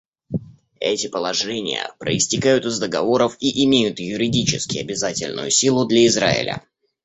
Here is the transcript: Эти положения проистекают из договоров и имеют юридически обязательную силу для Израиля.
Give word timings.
Эти 0.79 1.05
положения 1.05 1.93
проистекают 1.99 2.65
из 2.65 2.79
договоров 2.79 3.37
и 3.39 3.63
имеют 3.65 3.99
юридически 3.99 4.79
обязательную 4.79 5.51
силу 5.51 5.85
для 5.85 6.07
Израиля. 6.07 6.63